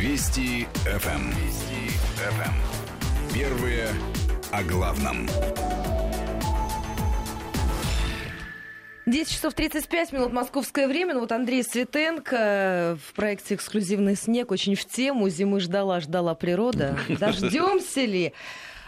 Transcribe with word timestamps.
Вести 0.00 0.66
ФМ. 0.86 1.10
Эм. 1.10 1.30
Вести 1.32 1.90
ФМ. 2.16 2.40
Эм. 2.40 3.34
Первые 3.34 3.88
о 4.50 4.62
главном. 4.62 5.28
10 9.04 9.30
часов 9.30 9.52
35 9.52 10.12
минут 10.12 10.32
московское 10.32 10.88
время. 10.88 11.12
Ну 11.12 11.20
вот 11.20 11.32
Андрей 11.32 11.62
Светенко 11.62 12.98
в 13.06 13.12
проекте 13.12 13.56
«Эксклюзивный 13.56 14.16
снег» 14.16 14.50
очень 14.50 14.74
в 14.74 14.86
тему. 14.86 15.28
Зимы 15.28 15.60
ждала, 15.60 16.00
ждала 16.00 16.34
природа. 16.34 16.96
Дождемся 17.10 18.00
ли? 18.00 18.32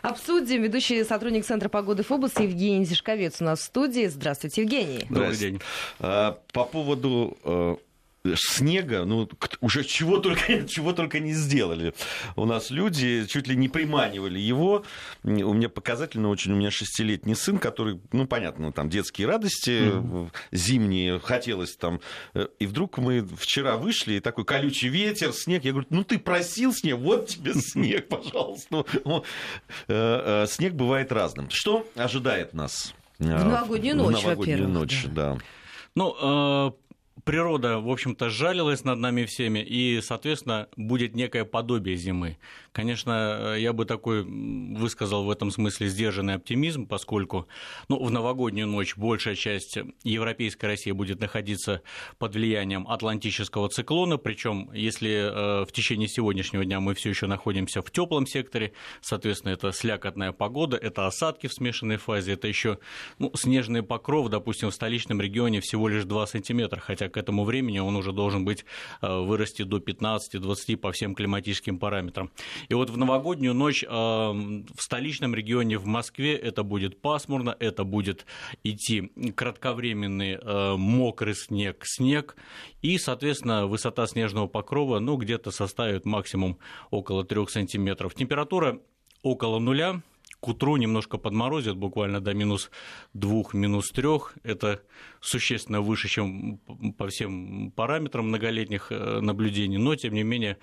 Обсудим. 0.00 0.62
Ведущий 0.62 1.04
сотрудник 1.04 1.44
Центра 1.44 1.68
погоды 1.68 2.04
ФОБУС 2.04 2.38
Евгений 2.38 2.86
Зишковец 2.86 3.42
у 3.42 3.44
нас 3.44 3.60
в 3.60 3.64
студии. 3.64 4.06
Здравствуйте, 4.06 4.62
Евгений. 4.62 5.04
Добрый 5.10 5.36
день. 5.36 5.60
А, 5.98 6.38
по 6.54 6.64
поводу 6.64 7.36
э, 7.44 7.76
снега, 8.34 9.04
ну, 9.04 9.28
уже 9.60 9.84
чего 9.84 10.18
только, 10.18 10.62
чего 10.68 10.92
только 10.92 11.18
не 11.18 11.32
сделали. 11.32 11.94
У 12.36 12.44
нас 12.44 12.70
люди 12.70 13.26
чуть 13.26 13.48
ли 13.48 13.56
не 13.56 13.68
приманивали 13.68 14.38
его. 14.38 14.84
У 15.22 15.30
меня 15.30 15.68
показательно 15.68 16.28
очень, 16.28 16.52
у 16.52 16.56
меня 16.56 16.70
шестилетний 16.70 17.34
сын, 17.34 17.58
который, 17.58 18.00
ну, 18.12 18.26
понятно, 18.26 18.72
там 18.72 18.88
детские 18.88 19.26
радости 19.26 19.70
mm-hmm. 19.70 20.30
зимние, 20.52 21.18
хотелось 21.18 21.76
там. 21.76 22.00
Э, 22.34 22.46
и 22.58 22.66
вдруг 22.66 22.98
мы 22.98 23.26
вчера 23.36 23.76
вышли, 23.76 24.14
и 24.14 24.20
такой 24.20 24.44
колючий 24.44 24.88
ветер, 24.88 25.32
снег. 25.32 25.64
Я 25.64 25.72
говорю, 25.72 25.86
ну, 25.90 26.04
ты 26.04 26.18
просил 26.18 26.72
снег, 26.72 26.98
вот 26.98 27.28
тебе 27.28 27.54
снег, 27.56 28.08
пожалуйста. 28.08 28.84
Ну, 29.04 29.24
э, 29.88 30.46
снег 30.48 30.74
бывает 30.74 31.12
разным. 31.12 31.50
Что 31.50 31.86
ожидает 31.96 32.54
нас? 32.54 32.94
В 33.18 33.24
новогоднюю 33.24 33.96
ночь, 33.96 34.16
В 34.16 34.22
новогоднюю 34.22 34.68
ночь, 34.68 35.04
да. 35.06 35.38
Ну, 35.94 36.74
природа, 37.24 37.78
в 37.78 37.88
общем-то, 37.88 38.30
жалилась 38.30 38.84
над 38.84 38.98
нами 38.98 39.24
всеми, 39.24 39.60
и, 39.60 40.00
соответственно, 40.00 40.68
будет 40.76 41.14
некое 41.14 41.44
подобие 41.44 41.96
зимы. 41.96 42.38
Конечно, 42.72 43.54
я 43.56 43.72
бы 43.72 43.84
такой 43.84 44.22
высказал 44.24 45.24
в 45.24 45.30
этом 45.30 45.50
смысле 45.50 45.88
сдержанный 45.88 46.34
оптимизм, 46.34 46.86
поскольку 46.86 47.46
ну, 47.88 48.02
в 48.02 48.10
новогоднюю 48.10 48.66
ночь 48.66 48.96
большая 48.96 49.34
часть 49.34 49.78
европейской 50.02 50.66
России 50.66 50.90
будет 50.90 51.20
находиться 51.20 51.82
под 52.18 52.34
влиянием 52.34 52.88
атлантического 52.88 53.68
циклона, 53.68 54.16
причем 54.16 54.70
если 54.72 55.10
э, 55.10 55.64
в 55.64 55.72
течение 55.72 56.08
сегодняшнего 56.08 56.64
дня 56.64 56.80
мы 56.80 56.94
все 56.94 57.10
еще 57.10 57.26
находимся 57.26 57.82
в 57.82 57.90
теплом 57.90 58.26
секторе, 58.26 58.72
соответственно, 59.00 59.52
это 59.52 59.70
слякотная 59.72 60.32
погода, 60.32 60.76
это 60.76 61.06
осадки 61.06 61.46
в 61.46 61.52
смешанной 61.52 61.98
фазе, 61.98 62.32
это 62.32 62.48
еще 62.48 62.78
ну, 63.18 63.30
снежный 63.34 63.82
покров, 63.82 64.28
допустим, 64.28 64.70
в 64.70 64.74
столичном 64.74 65.20
регионе 65.20 65.60
всего 65.60 65.88
лишь 65.88 66.04
2 66.04 66.26
сантиметра, 66.26 66.80
хотя 66.80 67.01
к 67.08 67.16
этому 67.16 67.44
времени 67.44 67.78
он 67.78 67.96
уже 67.96 68.12
должен 68.12 68.44
быть 68.44 68.64
э, 69.00 69.20
вырасти 69.20 69.62
до 69.62 69.78
15-20 69.78 70.76
по 70.76 70.92
всем 70.92 71.14
климатическим 71.14 71.78
параметрам. 71.78 72.30
И 72.68 72.74
вот 72.74 72.90
в 72.90 72.96
новогоднюю 72.96 73.54
ночь 73.54 73.84
э, 73.84 73.88
в 73.88 74.80
столичном 74.80 75.34
регионе 75.34 75.78
в 75.78 75.86
Москве 75.86 76.36
это 76.36 76.62
будет 76.62 77.00
пасмурно, 77.00 77.56
это 77.58 77.84
будет 77.84 78.26
идти 78.64 79.12
кратковременный 79.34 80.38
э, 80.40 80.76
мокрый 80.76 81.34
снег, 81.34 81.84
снег, 81.84 82.36
и, 82.82 82.98
соответственно, 82.98 83.66
высота 83.66 84.06
снежного 84.06 84.46
покрова 84.46 84.98
ну, 84.98 85.16
где-то 85.16 85.50
составит 85.50 86.04
максимум 86.04 86.58
около 86.90 87.24
3 87.24 87.46
сантиметров. 87.46 88.14
Температура 88.14 88.80
около 89.22 89.58
нуля, 89.58 90.02
к 90.42 90.48
утру 90.48 90.76
немножко 90.76 91.18
подморозит, 91.18 91.76
буквально 91.76 92.20
до 92.20 92.34
минус 92.34 92.72
двух, 93.14 93.54
минус 93.54 93.90
трех. 93.90 94.34
Это 94.42 94.82
существенно 95.20 95.80
выше, 95.80 96.08
чем 96.08 96.58
по 96.98 97.06
всем 97.06 97.70
параметрам 97.70 98.26
многолетних 98.26 98.90
э, 98.90 99.20
наблюдений. 99.20 99.78
Но, 99.78 99.94
тем 99.94 100.14
не 100.14 100.24
менее, 100.24 100.58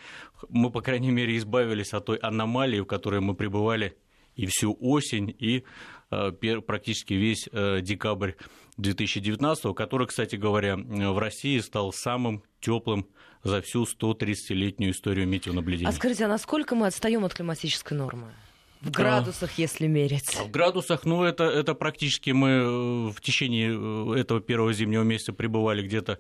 мы, 0.50 0.70
по 0.70 0.82
крайней 0.82 1.12
мере, 1.12 1.38
избавились 1.38 1.94
от 1.94 2.06
той 2.06 2.18
аномалии, 2.18 2.82
в 2.82 2.86
которой 2.86 3.22
мы 3.22 3.36
пребывали 3.36 3.96
и 4.36 4.48
всю 4.48 4.78
осень, 4.82 5.34
и 5.40 5.64
э, 6.12 6.32
практически 6.68 7.14
весь 7.14 7.48
э, 7.50 7.80
декабрь 7.82 8.34
2019, 8.76 9.74
который, 9.74 10.08
кстати 10.08 10.36
говоря, 10.36 10.76
в 10.76 11.18
России 11.18 11.58
стал 11.60 11.94
самым 11.94 12.44
теплым 12.60 13.08
за 13.44 13.62
всю 13.62 13.84
130-летнюю 13.86 14.92
историю 14.92 15.26
метеонаблюдения. 15.26 15.88
А 15.88 15.94
скажите, 15.94 16.26
а 16.26 16.28
насколько 16.28 16.76
мы 16.76 16.88
отстаем 16.88 17.24
от 17.24 17.34
климатической 17.34 17.98
нормы? 17.98 18.34
В 18.82 18.92
градусах, 18.92 19.58
если 19.58 19.88
мерить. 19.88 20.36
В 20.36 20.50
градусах, 20.50 21.04
ну, 21.04 21.24
это, 21.24 21.44
это 21.44 21.74
практически 21.74 22.30
мы 22.30 22.48
э, 22.48 23.10
в 23.10 23.20
течение 23.20 23.74
э, 23.74 24.20
этого 24.22 24.40
первого 24.40 24.72
зимнего 24.72 25.04
месяца 25.04 25.34
пребывали 25.34 25.86
где-то 25.86 26.20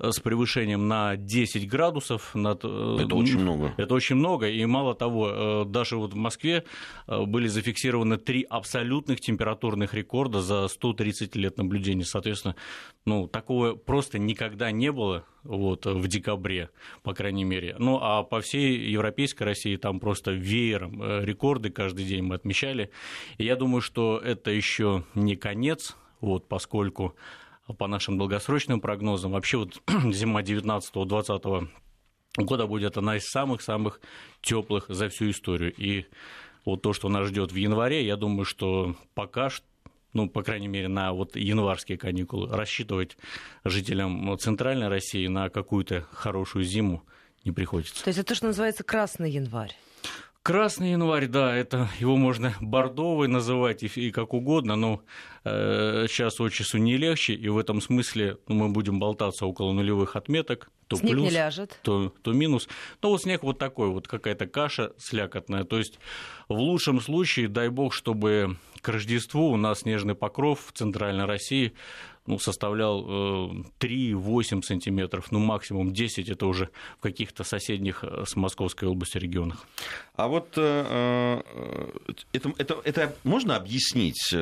э, 0.00 0.10
с 0.10 0.18
превышением 0.18 0.88
на 0.88 1.16
10 1.16 1.68
градусов. 1.68 2.34
Над, 2.34 2.64
это 2.64 3.14
очень 3.14 3.38
много. 3.38 3.74
Это 3.76 3.94
очень 3.94 4.16
много, 4.16 4.48
и 4.48 4.64
мало 4.66 4.96
того, 4.96 5.64
даже 5.64 5.96
вот 5.96 6.12
в 6.12 6.16
Москве 6.16 6.64
были 7.06 7.46
зафиксированы 7.46 8.18
три 8.18 8.42
абсолютных 8.42 9.20
температурных 9.20 9.94
рекорда 9.94 10.42
за 10.42 10.66
130 10.66 11.36
лет 11.36 11.58
наблюдений. 11.58 12.04
Соответственно, 12.04 12.56
ну, 13.06 13.28
такого 13.28 13.76
просто 13.76 14.18
никогда 14.18 14.72
не 14.72 14.90
было 14.90 15.24
вот, 15.44 15.86
в 15.86 16.06
декабре, 16.08 16.70
по 17.02 17.14
крайней 17.14 17.44
мере. 17.44 17.76
Ну, 17.78 17.98
а 18.00 18.22
по 18.22 18.40
всей 18.40 18.78
европейской 18.90 19.44
России 19.44 19.76
там 19.76 20.00
просто 20.00 20.32
веером 20.32 21.02
э, 21.02 21.24
рекорды 21.24 21.70
каждый 21.70 22.04
день 22.04 22.22
мы 22.22 22.34
отмечали. 22.36 22.90
И 23.38 23.44
я 23.44 23.56
думаю, 23.56 23.80
что 23.80 24.18
это 24.18 24.50
еще 24.50 25.04
не 25.14 25.36
конец, 25.36 25.96
вот, 26.20 26.48
поскольку 26.48 27.14
по 27.78 27.86
нашим 27.86 28.18
долгосрочным 28.18 28.80
прогнозам, 28.80 29.32
вообще 29.32 29.58
вот 29.58 29.82
зима 30.12 30.42
19-20 30.42 31.68
года 32.36 32.66
будет 32.66 32.96
одна 32.96 33.16
из 33.16 33.28
самых-самых 33.28 34.00
теплых 34.42 34.86
за 34.88 35.08
всю 35.08 35.30
историю. 35.30 35.72
И 35.76 36.06
вот 36.64 36.82
то, 36.82 36.92
что 36.92 37.08
нас 37.08 37.28
ждет 37.28 37.52
в 37.52 37.56
январе, 37.56 38.04
я 38.04 38.16
думаю, 38.16 38.44
что 38.44 38.94
пока 39.14 39.50
что 39.50 39.64
ну, 40.12 40.28
по 40.28 40.42
крайней 40.42 40.68
мере, 40.68 40.88
на 40.88 41.12
вот 41.12 41.36
январские 41.36 41.98
каникулы, 41.98 42.54
рассчитывать 42.54 43.16
жителям 43.64 44.36
Центральной 44.38 44.88
России 44.88 45.26
на 45.26 45.48
какую-то 45.50 46.06
хорошую 46.12 46.64
зиму 46.64 47.02
не 47.44 47.52
приходится. 47.52 48.02
То 48.04 48.08
есть 48.08 48.18
это 48.18 48.28
то, 48.28 48.34
что 48.34 48.46
называется 48.46 48.84
красный 48.84 49.30
январь? 49.30 49.76
Красный 50.42 50.92
январь, 50.92 51.26
да, 51.26 51.54
это 51.54 51.90
его 51.98 52.16
можно 52.16 52.54
бордовый 52.62 53.28
называть 53.28 53.82
и, 53.82 53.86
и 53.88 54.10
как 54.10 54.32
угодно, 54.32 54.74
но 54.74 55.02
э, 55.44 56.06
сейчас 56.08 56.40
от 56.40 56.54
часу 56.54 56.78
не 56.78 56.96
легче, 56.96 57.34
и 57.34 57.48
в 57.48 57.58
этом 57.58 57.82
смысле 57.82 58.38
ну, 58.48 58.54
мы 58.54 58.68
будем 58.70 58.98
болтаться 58.98 59.44
около 59.44 59.72
нулевых 59.72 60.16
отметок. 60.16 60.70
То 60.88 60.96
снег 60.96 61.12
плюс, 61.12 61.24
не 61.24 61.30
ляжет. 61.30 61.78
То, 61.82 62.12
то 62.22 62.32
минус. 62.32 62.68
Но 63.02 63.10
вот 63.10 63.22
снег 63.22 63.42
вот 63.42 63.58
такой, 63.58 63.90
вот 63.90 64.08
какая-то 64.08 64.46
каша 64.46 64.92
слякотная. 64.96 65.64
То 65.64 65.76
есть 65.76 65.98
в 66.48 66.54
лучшем 66.54 67.02
случае, 67.02 67.48
дай 67.48 67.68
бог, 67.68 67.92
чтобы 67.92 68.56
к 68.80 68.88
Рождеству 68.88 69.50
у 69.50 69.56
нас 69.58 69.80
снежный 69.80 70.14
покров 70.14 70.64
в 70.66 70.72
Центральной 70.72 71.26
России 71.26 71.74
ну, 72.26 72.38
составлял 72.38 73.04
3-8 73.80 74.58
э, 74.58 74.62
сантиметров, 74.62 75.28
ну, 75.30 75.38
максимум 75.38 75.92
10, 75.92 76.28
это 76.28 76.46
уже 76.46 76.70
в 76.98 77.02
каких-то 77.02 77.44
соседних 77.44 78.04
э, 78.04 78.24
с 78.26 78.36
Московской 78.36 78.88
области 78.88 79.18
регионах. 79.18 79.66
А 80.14 80.28
вот 80.28 80.52
э, 80.56 81.42
это, 82.32 82.52
это, 82.58 82.80
это 82.84 83.16
можно 83.24 83.56
объяснить 83.56 84.34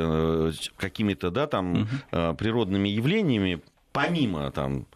какими-то, 0.76 1.30
да, 1.30 1.46
там, 1.46 1.82
угу. 1.82 2.34
природными 2.36 2.88
явлениями, 2.88 3.60
помимо, 3.92 4.50
там, 4.50 4.86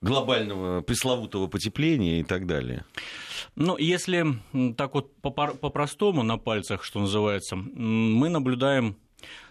глобального 0.00 0.80
пресловутого 0.80 1.46
потепления 1.46 2.20
и 2.20 2.24
так 2.24 2.46
далее? 2.46 2.84
Ну, 3.56 3.76
если 3.76 4.24
так 4.76 4.94
вот 4.94 5.14
по-простому 5.16 6.22
на 6.22 6.38
пальцах, 6.38 6.84
что 6.84 7.00
называется, 7.00 7.56
мы 7.56 8.28
наблюдаем 8.28 8.96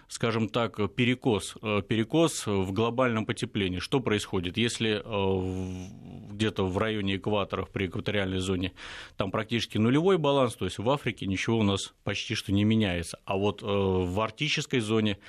скажем 0.10 0.50
так, 0.50 0.76
перекос, 0.96 1.56
э, 1.62 1.82
перекос 1.88 2.48
в 2.48 2.72
глобальном 2.74 3.26
потеплении. 3.26 3.80
Что 3.80 4.00
происходит, 4.00 4.58
если 4.58 5.02
э, 5.06 6.32
где-то 6.32 6.66
в 6.66 6.78
районе 6.78 7.18
экваторов 7.18 7.70
при 7.70 7.86
экваториальной 7.86 8.40
зоне 8.40 8.74
там 9.18 9.30
практически 9.30 9.78
нулевой 9.78 10.18
баланс, 10.18 10.56
то 10.56 10.66
есть 10.66 10.80
в 10.80 10.90
Африке 10.90 11.28
ничего 11.28 11.60
у 11.60 11.64
нас 11.64 11.94
почти 12.04 12.34
что 12.34 12.52
не 12.52 12.64
меняется, 12.64 13.20
а 13.26 13.38
вот 13.38 13.62
э, 13.62 13.66
в 13.66 14.20
арктической 14.20 14.80
зоне 14.80 15.20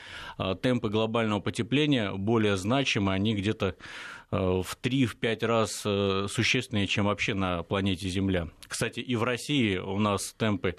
темпы 0.62 0.88
глобального 0.88 1.40
потепления 1.40 2.12
более 2.12 2.56
значимы, 2.56 3.12
они 3.12 3.34
где-то 3.34 3.76
в 4.30 4.76
3-5 4.82 5.46
раз 5.46 5.72
существеннее, 6.32 6.86
чем 6.86 7.06
вообще 7.06 7.34
на 7.34 7.62
планете 7.62 8.08
Земля. 8.08 8.48
Кстати, 8.68 9.00
и 9.00 9.16
в 9.16 9.24
России 9.24 9.76
у 9.76 9.98
нас 9.98 10.34
темпы 10.38 10.76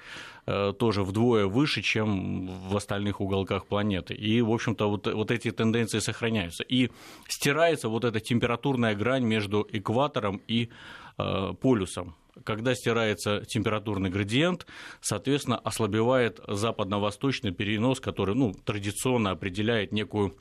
Э, 0.48 0.74
тоже 0.78 1.04
вдвое 1.04 1.46
выше, 1.46 1.82
чем 1.82 2.48
в 2.70 2.76
остальных 2.76 3.22
уголках 3.22 3.66
планеты. 3.66 4.16
И, 4.16 4.42
в 4.42 4.52
общем-то, 4.52 4.90
вот, 4.90 5.08
вот 5.08 5.32
эти 5.32 5.52
тенденции 5.52 6.00
сохраняются. 6.00 6.64
И 6.64 6.90
стирается 7.28 7.90
вот 7.90 8.06
эта 8.06 8.20
температурная 8.20 8.96
грань 8.96 9.24
между 9.24 9.68
экватором 9.72 10.42
и 10.48 10.70
э, 11.18 11.54
полюсом. 11.62 12.16
Когда 12.44 12.76
стирается 12.76 13.44
температурный 13.46 14.10
градиент, 14.10 14.66
соответственно, 15.02 15.58
ослабевает 15.58 16.40
западно-восточный 16.48 17.52
перенос, 17.52 18.00
который 18.00 18.36
ну, 18.36 18.54
традиционно 18.54 19.32
определяет 19.32 19.92
некую 19.92 20.36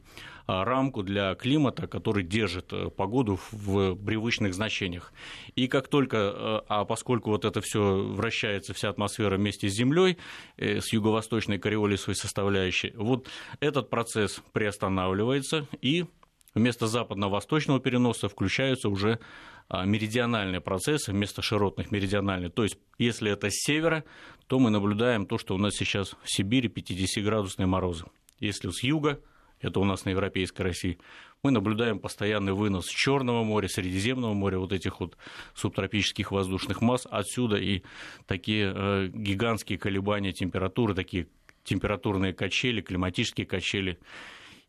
а, 0.47 0.65
рамку 0.65 1.05
для 1.05 1.35
климата, 1.37 1.87
который 1.87 2.25
держит 2.25 2.73
э, 2.73 2.91
погоду 2.91 3.39
в 3.53 3.95
привычных 3.95 4.53
значениях. 4.53 5.13
И 5.55 5.69
как 5.69 5.87
только, 5.87 6.17
э, 6.17 6.61
а 6.69 6.85
поскольку 6.85 7.31
вот 7.31 7.45
это 7.45 7.61
все 7.61 8.03
вращается, 8.03 8.75
вся 8.75 8.89
атмосфера 8.89 9.37
вместе 9.37 9.69
с 9.69 9.75
Землей, 9.75 10.19
э, 10.57 10.81
с 10.81 10.93
юго-восточной 10.93 11.59
кориолисовой 11.59 12.17
составляющей, 12.17 12.93
вот 12.97 13.29
этот 13.61 13.91
процесс 13.91 14.43
приостанавливается, 14.53 15.69
и 15.83 16.07
вместо 16.55 16.87
западно-восточного 16.87 17.81
переноса 17.81 18.29
включаются 18.29 18.89
уже 18.89 19.19
а, 19.69 19.85
меридиональные 19.85 20.61
процессы 20.61 21.13
вместо 21.13 21.43
широтных 21.43 21.91
меридиональных. 21.91 22.53
То 22.53 22.65
есть, 22.65 22.79
если 22.99 23.31
это 23.31 23.51
с 23.51 23.55
севера, 23.55 24.05
то 24.47 24.59
мы 24.59 24.71
наблюдаем 24.71 25.27
то, 25.27 25.39
что 25.39 25.55
у 25.55 25.59
нас 25.59 25.75
сейчас 25.75 26.17
в 26.23 26.31
Сибири 26.31 26.69
50-градусные 26.69 27.67
морозы. 27.67 28.07
Если 28.41 28.69
с 28.71 28.83
юга, 28.83 29.21
это 29.61 29.79
у 29.81 29.85
нас 29.85 30.05
на 30.05 30.11
Европейской 30.11 30.63
России, 30.63 30.99
мы 31.43 31.51
наблюдаем 31.51 31.99
постоянный 31.99 32.53
вынос 32.53 32.87
Черного 32.87 33.45
моря, 33.45 33.69
Средиземного 33.69 34.35
моря, 34.35 34.59
вот 34.59 34.73
этих 34.73 35.01
вот 35.01 35.17
субтропических 35.55 36.33
воздушных 36.33 36.81
масс 36.81 37.07
отсюда 37.11 37.57
и 37.57 37.83
такие 38.27 38.73
э, 38.75 39.09
гигантские 39.13 39.79
колебания 39.79 40.33
температуры, 40.33 40.95
такие 40.95 41.29
температурные 41.65 42.33
качели, 42.33 42.81
климатические 42.81 43.47
качели. 43.47 43.99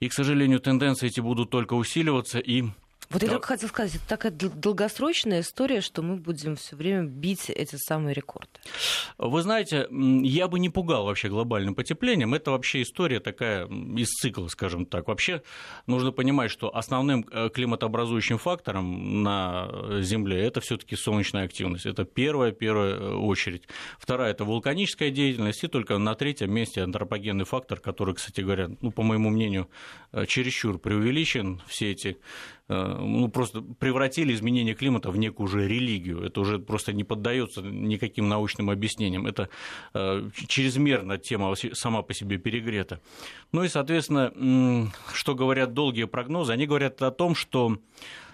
И, 0.02 0.10
к 0.10 0.14
сожалению, 0.14 0.60
тенденции 0.60 1.08
эти 1.08 1.22
будут 1.22 1.52
только 1.52 1.76
усиливаться, 1.76 2.40
и 2.40 2.64
вот 3.12 3.24
я 3.24 3.30
только 3.30 3.48
хотела 3.48 3.70
сказать, 3.70 3.96
это 3.96 4.08
такая 4.08 4.32
долгосрочная 4.32 5.42
история, 5.42 5.82
что 5.82 6.02
мы 6.02 6.16
будем 6.16 6.56
все 6.56 6.76
время 6.76 7.04
бить 7.04 7.50
эти 7.50 7.76
самые 7.76 8.14
рекорды. 8.14 8.48
Вы 9.18 9.42
знаете, 9.42 9.88
я 9.92 10.48
бы 10.48 10.60
не 10.60 10.70
пугал 10.70 11.06
вообще 11.06 11.28
глобальным 11.28 11.76
потеплением. 11.76 12.34
Это 12.34 12.52
вообще 12.52 12.82
история 12.82 13.20
такая 13.20 13.68
из 13.68 14.10
цикла, 14.10 14.48
скажем 14.48 14.86
так. 14.86 15.08
Вообще 15.08 15.44
нужно 15.88 16.12
понимать, 16.12 16.52
что 16.52 16.76
основным 16.76 17.26
э, 17.32 17.50
климатообразующим 17.50 18.38
фактором 18.38 19.24
на 19.24 20.02
Земле 20.02 20.46
это 20.46 20.62
все-таки 20.62 20.96
солнечная 20.96 21.46
активность. 21.46 21.86
Это 21.86 22.06
первая, 22.06 22.52
первая 22.52 22.96
э, 22.96 23.14
очередь. 23.14 23.68
Вторая 24.00 24.32
это 24.32 24.46
вулканическая 24.46 25.10
деятельность, 25.10 25.64
и 25.64 25.68
только 25.68 25.98
на 25.98 26.16
третьем 26.16 26.54
месте 26.54 26.82
антропогенный 26.82 27.46
фактор, 27.46 27.80
который, 27.80 28.16
кстати 28.16 28.42
говоря, 28.42 28.70
ну, 28.80 28.92
по 28.92 29.04
моему 29.04 29.30
мнению, 29.30 29.70
э, 30.14 30.26
чересчур 30.26 30.80
преувеличен. 30.80 31.62
Все 31.68 31.92
эти 31.92 32.18
Э, 32.72 32.98
ну, 33.02 33.28
просто 33.30 33.62
превратили 33.62 34.34
изменение 34.34 34.74
климата 34.74 35.12
в 35.12 35.18
некую 35.18 35.48
уже 35.48 35.68
религию. 35.68 36.24
Это 36.24 36.42
уже 36.42 36.60
просто 36.60 36.94
не 36.94 37.04
поддается 37.04 37.62
никаким 37.62 38.30
научным 38.30 38.70
объяснениям. 38.70 39.28
Это 39.28 39.50
э, 39.94 40.30
чрезмерно 40.48 41.18
тема 41.18 41.54
сама 41.74 42.02
по 42.02 42.14
себе 42.14 42.38
перегрета. 42.38 43.02
Ну 43.52 43.64
и, 43.64 43.68
соответственно, 43.68 44.92
что 45.14 45.36
говорят 45.36 45.74
долгие 45.74 46.06
прогнозы? 46.06 46.54
Они 46.54 46.66
говорят 46.68 47.02
о 47.02 47.12
том, 47.12 47.36
что 47.36 47.78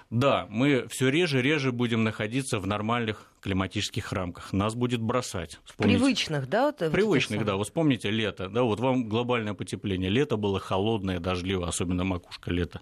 да, 0.09 0.47
мы 0.49 0.87
все 0.89 1.09
реже 1.09 1.39
и 1.39 1.41
реже 1.41 1.71
будем 1.71 2.03
находиться 2.03 2.59
в 2.59 2.67
нормальных 2.67 3.29
климатических 3.41 4.13
рамках. 4.13 4.53
Нас 4.53 4.73
будет 4.73 5.01
бросать. 5.01 5.59
Вспомните. 5.65 5.99
Привычных, 5.99 6.49
да? 6.49 6.67
Вот 6.67 6.91
Привычных, 6.91 7.45
да. 7.45 7.57
Вы 7.57 7.65
вспомните 7.65 8.09
лето. 8.09 8.47
Да, 8.47 8.63
вот 8.63 8.79
вам 8.79 9.09
глобальное 9.09 9.53
потепление. 9.53 10.09
Лето 10.09 10.37
было 10.37 10.59
холодное, 10.59 11.19
дождливое, 11.19 11.67
особенно 11.67 12.05
макушка 12.05 12.51
лета. 12.51 12.81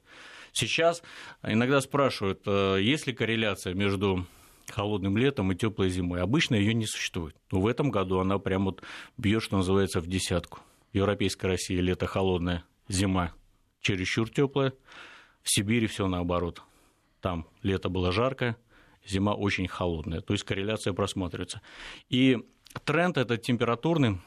Сейчас 0.56 1.04
иногда 1.44 1.82
спрашивают, 1.82 2.44
э, 2.46 2.80
есть 2.82 3.08
ли 3.08 3.14
корреляция 3.14 3.74
между 3.74 4.26
холодным 4.72 5.18
летом 5.18 5.52
и 5.52 5.56
теплой 5.56 5.90
зимой. 5.90 6.22
Обычно 6.22 6.56
ее 6.56 6.74
не 6.74 6.86
существует. 6.86 7.36
Но 7.52 7.60
в 7.60 7.68
этом 7.68 7.92
году 7.92 8.20
она 8.20 8.40
прям 8.40 8.64
вот 8.66 8.82
бьет, 9.18 9.44
что 9.44 9.58
называется, 9.58 10.00
в 10.00 10.08
десятку. 10.08 10.60
Европейская 10.94 11.50
Россия 11.50 11.82
лето 11.82 12.08
холодное, 12.08 12.64
зима 12.88 13.34
чересчур 13.82 14.30
теплая. 14.30 14.74
В 15.44 15.52
Сибири 15.52 15.88
все 15.88 16.08
наоборот. 16.08 16.62
Там 17.20 17.48
лето 17.62 17.90
было 17.90 18.14
жаркое, 18.14 18.56
зима 19.06 19.34
очень 19.34 19.68
холодная. 19.68 20.22
То 20.22 20.34
есть 20.34 20.46
корреляция 20.46 20.94
просматривается. 20.94 21.62
И 22.10 22.38
тренд 22.86 23.18
этот 23.18 23.42
температурный, 23.42 24.22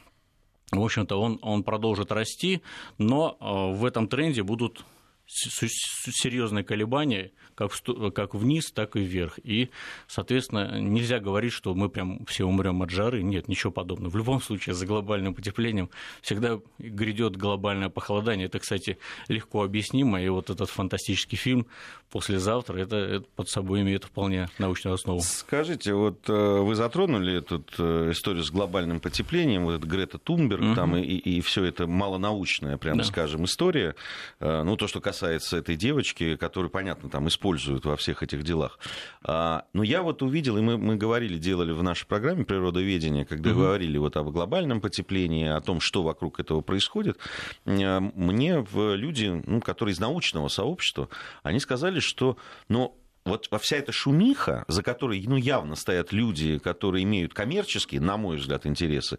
в 0.73 0.85
общем-то, 0.85 1.19
он, 1.19 1.39
он 1.41 1.65
продолжит 1.65 2.13
расти, 2.13 2.61
но 2.99 3.39
э, 3.41 3.77
в 3.77 3.87
этом 3.87 4.09
тренде 4.09 4.43
будут 4.43 4.85
серьезные 5.29 6.65
колебания 6.65 7.33
как, 7.55 7.73
в, 7.73 8.11
как 8.11 8.35
вниз, 8.35 8.71
так 8.73 8.97
и 8.97 9.01
вверх. 9.01 9.39
И, 9.43 9.71
соответственно, 10.07 10.81
нельзя 10.81 11.21
говорить, 11.21 11.53
что 11.53 11.75
мы 11.75 11.89
прям 11.91 12.25
все 12.27 12.45
умрем 12.45 12.83
от 12.83 12.91
жары. 12.91 13.23
Нет, 13.23 13.47
ничего 13.49 13.71
подобного. 13.71 14.11
В 14.11 14.17
любом 14.17 14.41
случае, 14.41 14.75
за 14.75 14.87
глобальным 14.87 15.35
потеплением 15.35 15.91
всегда 16.23 16.61
грядет 16.79 17.37
глобальное 17.37 17.91
похолодание. 17.91 18.47
Это, 18.47 18.59
кстати, 18.59 18.99
легко 19.29 19.63
объяснимо. 19.63 20.23
И 20.23 20.29
вот 20.29 20.51
этот 20.51 20.71
фантастический 20.71 21.37
фильм 21.37 21.67
послезавтра, 22.11 22.79
это, 22.79 22.97
это 22.97 23.27
под 23.37 23.51
собой 23.51 23.83
имеет 23.83 24.05
вполне 24.05 24.49
научную 24.59 24.95
основу. 24.95 25.21
Скажите, 25.21 25.93
вот 25.93 26.29
э, 26.29 26.33
вы 26.33 26.75
затронули 26.75 27.39
эту 27.39 27.63
э, 27.77 28.13
историю 28.13 28.45
с 28.45 28.51
глобальным 28.51 28.99
потеплением, 28.99 29.65
вот 29.65 29.85
Грета 29.85 30.17
Тунберг, 30.17 30.63
угу. 30.63 30.75
там 30.75 30.97
и, 30.97 31.03
и 31.03 31.41
все 31.43 31.65
это 31.65 31.87
малонаучная, 31.87 32.79
прямо 32.79 32.99
да. 32.99 33.05
скажем, 33.05 33.45
история. 33.45 33.95
Э, 34.41 34.63
ну, 34.63 34.77
то, 34.77 34.87
что 34.87 35.01
касается 35.01 35.18
касается 35.19 35.57
этой 35.57 35.75
девочки, 35.75 36.37
которую, 36.37 36.71
понятно, 36.71 37.11
там 37.11 37.27
используют 37.27 37.85
во 37.85 37.97
всех 37.97 38.23
этих 38.23 38.45
делах. 38.45 38.79
А, 39.25 39.65
но 39.73 39.83
я 39.83 40.03
вот 40.03 40.23
увидел, 40.23 40.57
и 40.59 40.61
мы, 40.61 40.79
мы 40.79 40.95
говорили, 40.95 41.39
делали 41.39 41.73
в 41.73 41.83
нашей 41.83 42.07
программе 42.07 42.45
«Природоведение», 42.45 43.25
когда 43.25 43.51
угу. 43.51 43.59
говорили 43.59 43.99
вот 43.99 44.17
об 44.17 44.31
глобальном 44.31 44.81
потеплении, 44.81 45.49
о 45.49 45.61
том, 45.61 45.81
что 45.81 46.05
вокруг 46.05 46.39
этого 46.39 46.61
происходит, 46.61 47.19
а, 47.67 47.99
мне 48.01 48.65
люди, 48.73 49.43
ну, 49.45 49.61
которые 49.61 49.95
из 49.95 49.99
научного 49.99 50.47
сообщества, 50.47 51.09
они 51.43 51.59
сказали, 51.59 51.99
что, 51.99 52.37
ну, 52.69 52.97
вот 53.25 53.49
во 53.51 53.59
вся 53.59 53.77
эта 53.77 53.91
шумиха, 53.91 54.65
за 54.69 54.85
которой 54.85 55.21
ну, 55.27 55.37
явно 55.37 55.75
стоят 55.75 56.13
люди, 56.13 56.59
которые 56.59 57.03
имеют 57.03 57.35
коммерческие, 57.35 58.01
на 58.01 58.17
мой 58.17 58.37
взгляд, 58.37 58.67
интересы, 58.67 59.19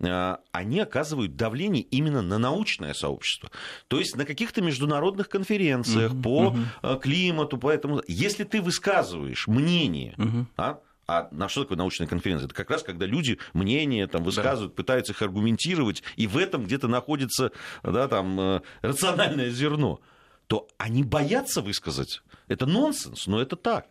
они 0.00 0.80
оказывают 0.80 1.36
давление 1.36 1.82
именно 1.82 2.22
на 2.22 2.38
научное 2.38 2.94
сообщество. 2.94 3.50
То 3.88 3.98
есть 3.98 4.16
на 4.16 4.24
каких-то 4.24 4.62
международных 4.62 5.28
конференциях 5.28 6.12
uh-huh, 6.12 6.22
по 6.22 6.56
uh-huh. 6.82 7.00
климату, 7.00 7.58
поэтому 7.58 8.02
если 8.06 8.44
ты 8.44 8.62
высказываешь 8.62 9.48
мнение, 9.48 10.14
uh-huh. 10.16 10.46
а, 10.56 10.80
а 11.08 11.28
на 11.32 11.48
что 11.48 11.62
такое 11.62 11.78
научная 11.78 12.06
конференция? 12.06 12.46
Это 12.46 12.54
как 12.54 12.70
раз 12.70 12.82
когда 12.82 13.06
люди 13.06 13.38
мнения 13.54 14.06
там, 14.06 14.22
высказывают, 14.22 14.72
да. 14.72 14.76
пытаются 14.76 15.12
их 15.12 15.22
аргументировать, 15.22 16.02
и 16.16 16.26
в 16.26 16.36
этом 16.36 16.64
где-то 16.64 16.86
находится 16.86 17.50
да, 17.82 18.06
там, 18.08 18.38
э, 18.38 18.60
рациональное 18.82 19.50
зерно, 19.50 20.00
то 20.46 20.68
они 20.76 21.02
боятся 21.02 21.60
высказать. 21.60 22.22
Это 22.46 22.66
нонсенс, 22.66 23.26
но 23.26 23.40
это 23.40 23.56
так. 23.56 23.88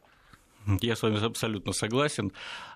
Я 0.81 0.95
с 0.95 1.01
вами 1.01 1.23
абсолютно 1.23 1.73
согласен. 1.73 2.31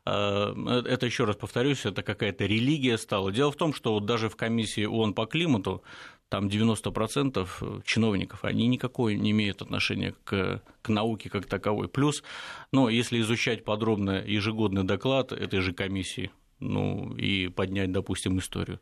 А, 0.06 0.54
это, 0.86 1.06
еще 1.06 1.26
раз 1.26 1.36
повторюсь, 1.36 1.86
это 1.86 2.04
какая-то 2.04 2.46
религия 2.46 2.98
стала. 2.98 3.32
Дело 3.32 3.52
в 3.52 3.56
том, 3.56 3.74
что 3.74 3.94
вот 3.94 4.06
даже 4.06 4.30
в 4.30 4.36
комиссии 4.36 4.86
ООН 4.86 5.14
по 5.14 5.26
климату 5.26 5.84
там 6.30 6.48
90% 6.48 7.84
чиновников, 7.84 8.46
они 8.46 8.68
никакой 8.68 9.16
не 9.16 9.32
имеют 9.32 9.62
отношения 9.62 10.16
к, 10.24 10.62
к 10.82 10.90
науке 10.90 11.30
как 11.30 11.46
таковой. 11.46 11.90
Плюс, 11.90 12.24
ну, 12.72 12.88
если 12.88 13.20
изучать 13.20 13.66
подробно 13.66 14.24
ежегодный 14.26 14.84
доклад 14.84 15.34
этой 15.34 15.60
же 15.60 15.74
комиссии, 15.74 16.32
ну, 16.62 17.14
и 17.16 17.48
поднять, 17.50 17.92
допустим, 17.92 18.40
историю. 18.40 18.80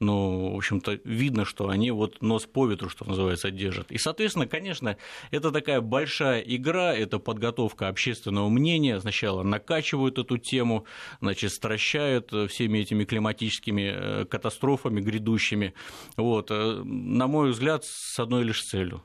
Но, 0.00 0.52
в 0.52 0.56
общем-то, 0.56 1.00
видно, 1.04 1.44
что 1.44 1.68
они 1.68 1.90
вот 1.90 2.22
нос 2.22 2.46
по 2.46 2.66
ветру, 2.66 2.88
что 2.88 3.08
называется, 3.08 3.50
держат. 3.50 3.90
И, 3.90 3.98
соответственно, 3.98 4.46
конечно, 4.46 4.96
это 5.30 5.50
такая 5.50 5.80
большая 5.80 6.40
игра, 6.40 6.94
это 6.94 7.18
подготовка 7.18 7.88
общественного 7.88 8.48
мнения. 8.48 9.00
Сначала 9.00 9.42
накачивают 9.42 10.18
эту 10.18 10.38
тему, 10.38 10.86
значит, 11.20 11.52
стращают 11.52 12.32
всеми 12.48 12.78
этими 12.78 13.04
климатическими 13.04 13.92
э, 13.94 14.24
катастрофами 14.26 15.00
грядущими. 15.00 15.74
Вот. 16.16 16.50
Э, 16.50 16.82
на 16.84 17.26
мой 17.26 17.50
взгляд, 17.50 17.84
с 17.84 18.18
одной 18.18 18.44
лишь 18.44 18.62
целью 18.62 19.02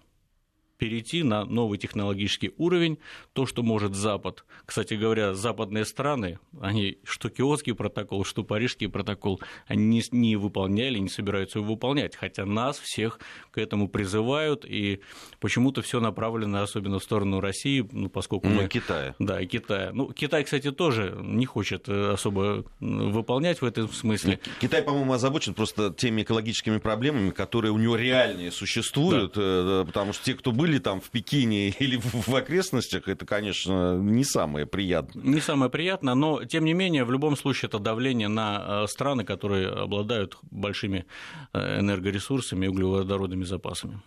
перейти 0.77 1.23
на 1.23 1.45
новый 1.45 1.77
технологический 1.77 2.53
уровень, 2.57 2.99
то, 3.33 3.45
что 3.45 3.63
может 3.63 3.95
Запад. 3.95 4.45
Кстати 4.65 4.93
говоря, 4.93 5.33
западные 5.33 5.85
страны, 5.85 6.39
они 6.61 6.97
что 7.03 7.29
Киотский 7.29 7.73
протокол, 7.73 8.23
что 8.25 8.43
Парижский 8.43 8.89
протокол, 8.89 9.41
они 9.67 9.85
не, 9.85 10.03
не 10.11 10.35
выполняли, 10.35 10.99
не 10.99 11.09
собираются 11.09 11.59
его 11.59 11.73
выполнять, 11.73 12.15
хотя 12.15 12.45
нас 12.45 12.79
всех 12.79 13.19
к 13.51 13.57
этому 13.57 13.87
призывают, 13.87 14.65
и 14.65 15.01
почему-то 15.39 15.81
все 15.81 15.99
направлено 15.99 16.61
особенно 16.61 16.99
в 16.99 17.03
сторону 17.03 17.39
России, 17.39 17.87
ну, 17.91 18.09
поскольку 18.09 18.47
ну, 18.47 18.61
мы... 18.61 18.67
Китая. 18.67 19.15
Да, 19.19 19.43
Китая. 19.45 19.91
Ну, 19.93 20.11
Китай, 20.11 20.43
кстати, 20.43 20.71
тоже 20.71 21.17
не 21.21 21.45
хочет 21.45 21.87
э, 21.87 22.11
особо 22.13 22.65
выполнять 22.79 23.61
в 23.61 23.65
этом 23.65 23.89
смысле. 23.89 24.39
Китай, 24.59 24.81
по-моему, 24.81 25.13
озабочен 25.13 25.53
просто 25.53 25.93
теми 25.93 26.23
экологическими 26.23 26.77
проблемами, 26.77 27.31
которые 27.31 27.71
у 27.71 27.77
него 27.77 27.95
реальные 27.95 28.51
существуют, 28.51 29.33
да. 29.35 29.41
Э, 29.43 29.83
потому 29.85 30.13
что 30.13 30.23
те, 30.25 30.33
кто 30.33 30.51
были 30.51 30.66
были 30.67 30.79
там 30.79 30.99
в 30.99 31.09
Пекине 31.09 31.69
или 31.79 31.97
в 31.97 32.35
окрестностях, 32.35 33.07
это, 33.07 33.25
конечно, 33.25 33.97
не 33.97 34.23
самое 34.23 34.65
приятное. 34.65 35.23
Не 35.23 35.41
самое 35.41 35.71
приятное, 35.71 36.15
но, 36.15 36.43
тем 36.43 36.65
не 36.65 36.73
менее, 36.73 37.03
в 37.05 37.11
любом 37.11 37.37
случае 37.37 37.67
это 37.67 37.79
давление 37.79 38.27
на 38.27 38.83
э, 38.83 38.87
страны, 38.87 39.23
которые 39.23 39.69
обладают 39.69 40.37
большими 40.51 41.05
э, 41.53 41.79
энергоресурсами 41.79 42.65
и 42.65 42.69
углеводородными 42.69 43.45
запасами. 43.45 44.01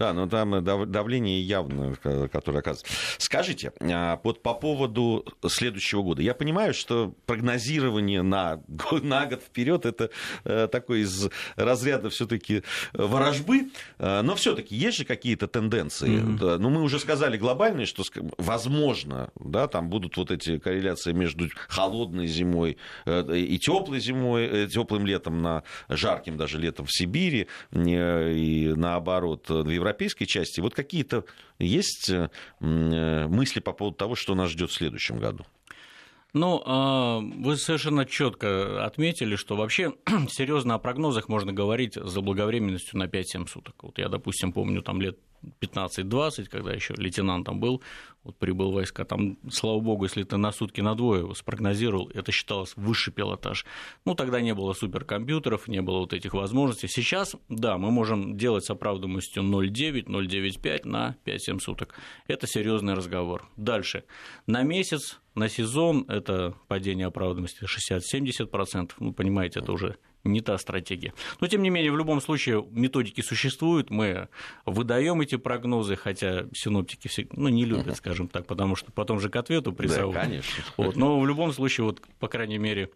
Да, 0.00 0.14
но 0.14 0.26
там 0.26 0.64
давление 0.64 1.42
явно, 1.42 1.94
которое 2.32 2.60
оказывается. 2.60 2.86
Скажите, 3.18 3.74
а, 3.82 4.18
вот 4.24 4.42
по 4.42 4.54
поводу 4.54 5.26
следующего 5.46 6.00
года. 6.00 6.22
Я 6.22 6.32
понимаю, 6.32 6.72
что 6.72 7.14
прогнозирование 7.26 8.22
на, 8.22 8.62
на 9.02 9.26
год 9.26 9.42
вперед 9.42 9.84
это 9.84 10.08
э, 10.44 10.68
такой 10.72 11.00
из 11.00 11.28
разряда 11.56 12.08
все-таки 12.08 12.62
ворожбы, 12.94 13.72
э, 13.98 14.22
но 14.22 14.36
все-таки 14.36 14.74
есть 14.74 14.96
же 14.96 15.04
какие-то 15.04 15.48
тенденции. 15.48 16.22
Mm-hmm. 16.22 16.56
Ну, 16.56 16.70
мы 16.70 16.80
уже 16.80 16.98
сказали 16.98 17.36
глобальные, 17.36 17.84
что 17.84 18.02
возможно, 18.38 19.28
да, 19.38 19.68
там 19.68 19.90
будут 19.90 20.16
вот 20.16 20.30
эти 20.30 20.58
корреляции 20.58 21.12
между 21.12 21.50
холодной 21.68 22.26
зимой 22.26 22.78
э, 23.04 23.36
и 23.36 23.58
теплой 23.58 24.00
зимой, 24.00 24.66
теплым 24.68 25.04
летом 25.04 25.42
на 25.42 25.62
жарким 25.90 26.38
даже 26.38 26.56
летом 26.56 26.86
в 26.86 26.90
Сибири 26.90 27.48
и 27.74 28.72
наоборот 28.74 29.50
в 29.50 29.68
Европе 29.68 29.89
европейской 29.90 30.24
части, 30.24 30.60
вот 30.60 30.74
какие-то 30.74 31.24
есть 31.58 32.10
э, 32.10 32.30
э, 32.60 33.26
мысли 33.28 33.60
по 33.60 33.72
поводу 33.72 33.96
того, 33.96 34.14
что 34.14 34.34
нас 34.34 34.50
ждет 34.50 34.70
в 34.70 34.74
следующем 34.74 35.18
году? 35.18 35.44
Ну, 36.32 36.62
а, 36.64 37.18
вы 37.18 37.56
совершенно 37.56 38.06
четко 38.06 38.84
отметили, 38.84 39.34
что 39.34 39.56
вообще 39.56 39.94
серьезно 40.30 40.74
о 40.74 40.78
прогнозах 40.78 41.28
можно 41.28 41.52
говорить 41.52 41.94
за 41.94 42.20
благовременностью 42.20 42.98
на 42.98 43.04
5-7 43.04 43.48
суток. 43.48 43.74
Вот 43.82 43.98
я, 43.98 44.08
допустим, 44.08 44.52
помню 44.52 44.82
там 44.82 45.00
лет 45.00 45.18
15-20, 45.60 46.46
когда 46.46 46.72
еще 46.72 46.94
лейтенантом 46.94 47.60
был, 47.60 47.82
вот 48.22 48.36
прибыл 48.36 48.72
войска, 48.72 49.04
там, 49.04 49.38
слава 49.50 49.80
богу, 49.80 50.04
если 50.04 50.22
ты 50.24 50.36
на 50.36 50.52
сутки 50.52 50.82
на 50.82 50.94
двое 50.94 51.22
его 51.22 51.34
спрогнозировал, 51.34 52.10
это 52.12 52.32
считалось 52.32 52.74
высший 52.76 53.12
пилотаж. 53.12 53.64
Ну, 54.04 54.14
тогда 54.14 54.40
не 54.40 54.54
было 54.54 54.74
суперкомпьютеров, 54.74 55.68
не 55.68 55.80
было 55.80 56.00
вот 56.00 56.12
этих 56.12 56.34
возможностей. 56.34 56.88
Сейчас, 56.88 57.34
да, 57.48 57.78
мы 57.78 57.90
можем 57.90 58.36
делать 58.36 58.64
с 58.64 58.70
оправданностью 58.70 59.42
0,9, 59.42 60.04
0,95 60.04 60.86
на 60.86 61.16
5-7 61.24 61.60
суток. 61.60 61.94
Это 62.26 62.46
серьезный 62.46 62.94
разговор. 62.94 63.48
Дальше. 63.56 64.04
На 64.46 64.62
месяц, 64.62 65.20
на 65.34 65.48
сезон 65.48 66.04
это 66.08 66.54
падение 66.68 67.06
оправданности 67.06 67.64
60-70%. 67.64 68.92
Ну, 68.98 69.12
понимаете, 69.14 69.60
это 69.60 69.72
уже 69.72 69.96
не 70.24 70.40
та 70.40 70.58
стратегия. 70.58 71.12
Но, 71.40 71.46
тем 71.46 71.62
не 71.62 71.70
менее, 71.70 71.92
в 71.92 71.96
любом 71.96 72.20
случае 72.20 72.64
методики 72.70 73.20
существуют, 73.20 73.90
мы 73.90 74.28
выдаем 74.66 75.20
эти 75.20 75.36
прогнозы, 75.36 75.96
хотя 75.96 76.46
синоптики 76.52 77.08
все, 77.08 77.26
ну, 77.32 77.48
не 77.48 77.64
любят, 77.64 77.96
скажем 77.96 78.28
так, 78.28 78.46
потому 78.46 78.76
что 78.76 78.92
потом 78.92 79.20
же 79.20 79.28
к 79.28 79.36
ответу 79.36 79.72
призовут. 79.72 80.14
Да, 80.14 80.22
конечно. 80.22 80.64
Вот, 80.76 80.96
но 80.96 81.18
в 81.18 81.26
любом 81.26 81.52
случае, 81.52 81.84
вот, 81.86 82.02
по 82.18 82.28
крайней 82.28 82.58
мере, 82.58 82.90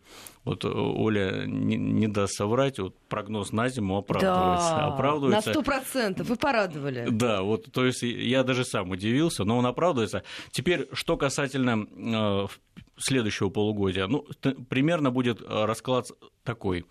вот 0.45 0.65
Оля 0.65 1.45
не, 1.47 1.77
не 1.77 2.09
даст 2.09 2.35
соврать, 2.35 2.79
вот 2.79 2.97
прогноз 3.09 3.53
на 3.53 3.69
зиму 3.69 3.97
оправдывается. 3.97 4.71
Да, 4.71 4.87
оправдывается. 4.87 5.49
на 5.49 5.55
сто 5.55 5.63
процентов, 5.63 6.29
вы 6.29 6.37
порадовали. 6.37 7.07
Да, 7.11 7.43
вот, 7.43 7.73
то 7.73 7.87
есть 7.87 8.03
я 8.03 8.43
даже 8.43 8.65
сам 8.65 8.91
удивился, 8.91 9.45
но 9.45 9.57
он 9.57 9.67
оправдывается. 9.67 10.23
Теперь, 10.51 10.89
что 10.93 11.17
касательно 11.17 11.87
э, 11.97 12.47
следующего 12.97 13.49
полугодия, 13.49 14.07
ну, 14.07 14.27
примерно 14.69 15.11
будет 15.11 15.41
э, 15.41 15.65
расклад 15.65 16.07
такой. 16.43 16.87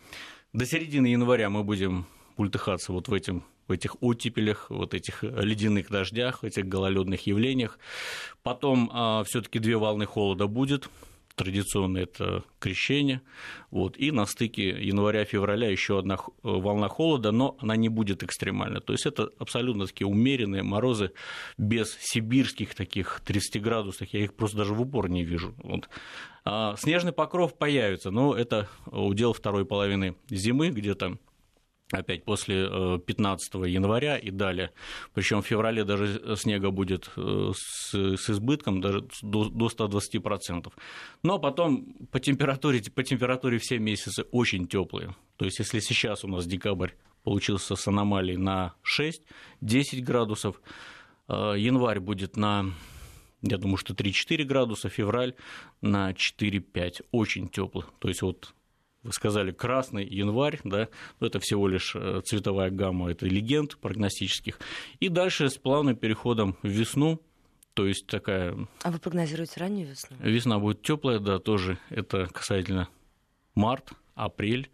До 0.54 0.66
середины 0.66 1.08
января 1.08 1.50
мы 1.50 1.64
будем 1.64 2.06
пультыхаться 2.36 2.92
вот 2.92 3.08
в, 3.08 3.14
этим, 3.14 3.44
в 3.68 3.72
этих 3.72 4.02
оттепелях, 4.02 4.70
вот 4.70 4.94
этих 4.94 5.24
ледяных 5.24 5.90
дождях, 5.90 6.44
этих 6.44 6.68
гололедных 6.68 7.26
явлениях. 7.26 7.80
Потом 8.44 8.90
а, 8.94 9.24
все-таки 9.24 9.60
две 9.60 9.78
волны 9.78 10.06
холода 10.06 10.48
будет, 10.48 10.90
традиционно 11.36 11.98
это 11.98 12.44
крещение. 12.60 13.22
Вот, 13.72 13.98
и 13.98 14.12
на 14.12 14.26
стыке 14.26 14.70
января-февраля 14.70 15.70
еще 15.70 16.00
одна 16.00 16.18
волна 16.44 16.88
холода, 16.88 17.32
но 17.32 17.58
она 17.60 17.76
не 17.76 17.90
будет 17.90 18.24
экстремальна. 18.24 18.82
То 18.82 18.94
есть 18.94 19.06
это 19.06 19.30
абсолютно 19.40 19.88
такие 19.88 20.08
умеренные 20.08 20.64
морозы 20.64 21.12
без 21.58 21.98
сибирских 22.00 22.76
таких 22.76 23.22
30 23.26 23.62
градусов. 23.62 24.08
Я 24.12 24.24
их 24.24 24.36
просто 24.36 24.58
даже 24.58 24.74
в 24.74 24.82
упор 24.82 25.10
не 25.10 25.24
вижу. 25.24 25.56
Вот. 25.64 25.90
А 26.46 26.76
снежный 26.78 27.14
покров 27.14 27.58
появится, 27.58 28.12
но 28.12 28.36
это 28.36 28.70
удел 28.86 29.34
второй 29.34 29.66
половины 29.66 30.16
зимы, 30.30 30.70
где-то 30.70 31.18
опять 31.94 32.26
после 32.26 33.00
15 33.00 33.56
э, 33.56 33.70
января 33.70 34.18
и 34.18 34.32
далее. 34.32 34.72
Причем 35.14 35.42
в 35.42 35.48
феврале 35.48 35.84
даже 35.84 36.36
снега 36.36 36.72
будет 36.72 37.10
э, 37.16 37.52
с, 37.56 37.94
с 37.94 38.30
избытком 38.30 38.82
даже 38.82 39.08
до, 39.22 39.50
до 39.50 39.68
120%. 39.68 40.72
Но 41.24 41.40
потом 41.40 41.94
по 42.12 42.20
температуре, 42.20 42.82
по 42.94 43.04
температуре 43.04 43.58
все 43.60 43.80
месяцы 43.80 44.24
очень 44.32 44.68
теплые. 44.68 45.16
То 45.38 45.46
есть 45.46 45.60
если 45.60 45.80
сейчас 45.80 46.24
у 46.24 46.28
нас 46.28 46.46
декабрь 46.46 46.92
получился 47.24 47.76
с 47.76 47.88
аномалией 47.88 48.38
на 48.38 48.74
6-10 49.64 50.02
градусов, 50.02 50.62
э, 51.28 51.56
январь 51.58 52.00
будет 52.00 52.38
на 52.38 52.66
я 53.46 53.58
думаю, 53.58 53.76
что 53.76 53.94
3-4 53.94 54.46
градуса, 54.46 54.88
февраль 54.88 55.36
на 55.82 56.12
4-5, 56.14 57.02
очень 57.12 57.50
теплый. 57.50 57.84
То 58.00 58.08
есть 58.08 58.22
вот 58.22 58.54
вы 59.04 59.12
сказали, 59.12 59.52
красный 59.52 60.06
январь, 60.06 60.60
да, 60.64 60.88
но 61.20 61.28
это 61.28 61.40
всего 61.40 61.68
лишь 61.68 61.96
э, 61.96 62.22
цветовая 62.26 62.72
гамма, 62.72 63.12
это 63.12 63.26
легенд 63.26 63.78
прогностических. 63.78 64.60
И 65.00 65.10
дальше 65.10 65.50
с 65.50 65.58
плавным 65.58 65.96
переходом 65.96 66.58
в 66.64 66.68
весну, 66.68 67.22
то 67.74 67.86
есть 67.86 68.08
такая... 68.08 68.68
А 68.84 68.92
вы 68.92 69.00
прогнозируете 69.00 69.60
раннюю 69.60 69.90
весну? 69.90 70.16
Весна 70.20 70.60
будет 70.60 70.82
теплая, 70.82 71.20
да, 71.20 71.40
тоже 71.40 71.78
это 71.90 72.28
касательно 72.28 72.88
март, 73.56 73.92
апрель, 74.16 74.70